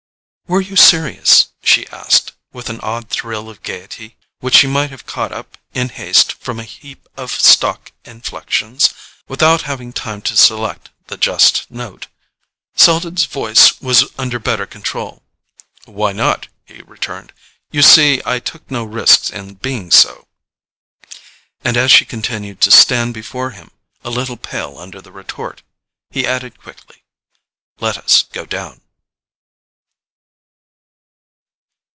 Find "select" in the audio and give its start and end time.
10.35-10.89